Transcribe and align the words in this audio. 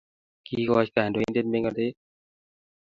kikoch 0.45 0.89
kandoindet 0.95 1.45
mengotet 1.49 1.95